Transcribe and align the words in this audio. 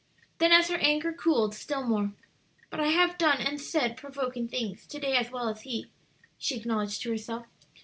Then 0.39 0.51
as 0.51 0.67
her 0.69 0.77
anger 0.79 1.13
cooled 1.13 1.53
still 1.53 1.83
more, 1.83 2.13
"But 2.71 2.79
I 2.79 2.87
have 2.87 3.19
done 3.19 3.39
and 3.39 3.61
said 3.61 3.95
provoking 3.97 4.47
things 4.47 4.87
to 4.87 4.99
day 4.99 5.15
as 5.15 5.29
well 5.29 5.47
as 5.47 5.61
he," 5.61 5.91
she 6.39 6.55
acknowledged 6.57 7.03
to 7.03 7.11
herself. 7.11 7.45